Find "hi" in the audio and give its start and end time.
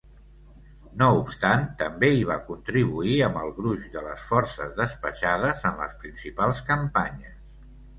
2.15-2.25